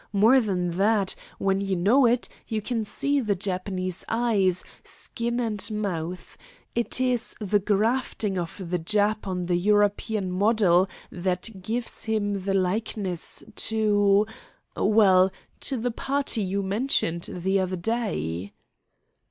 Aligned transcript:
More 0.13 0.39
than 0.39 0.71
that, 0.77 1.13
when 1.37 1.61
you 1.61 1.75
know 1.75 2.07
it, 2.07 2.27
you 2.47 2.59
can 2.59 2.83
see 2.83 3.19
the 3.19 3.35
Japanese 3.35 4.03
eyes, 4.09 4.63
skin, 4.83 5.39
and 5.39 5.63
mouth. 5.69 6.37
It 6.73 6.99
is 6.99 7.35
the 7.39 7.59
grafting 7.59 8.35
of 8.35 8.71
the 8.71 8.79
Jap 8.79 9.27
on 9.27 9.45
the 9.45 9.55
European 9.57 10.31
model 10.31 10.89
that 11.11 11.61
gives 11.61 12.05
him 12.05 12.45
the 12.45 12.55
likeness 12.55 13.43
to 13.57 14.25
well, 14.75 15.29
to 15.59 15.77
the 15.77 15.91
party 15.91 16.41
you 16.41 16.63
mentioned 16.63 17.29
the 17.31 17.59
other 17.59 17.75
day." 17.75 18.53